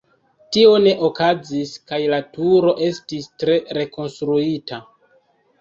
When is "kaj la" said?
1.91-2.19